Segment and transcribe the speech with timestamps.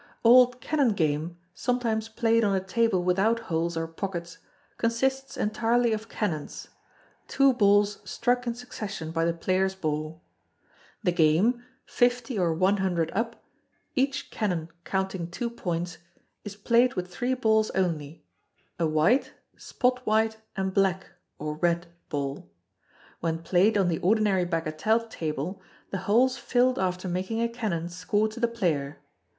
[0.23, 4.39] Old Canon Game, sometimes played on a table without holes or pockets,
[4.79, 6.69] consists entirely of canons
[7.27, 10.23] two balls struck in succession by the player's ball.
[11.03, 13.43] The game, 50 or 100 up,
[13.93, 15.99] each canon counting two points,
[16.43, 18.23] is played with three balls only
[18.79, 22.49] a white, spot white, and black (or red) ball.
[23.19, 25.61] When played on the ordinary bagatelle table,
[25.91, 28.97] the holes filled after making a canon score to the player.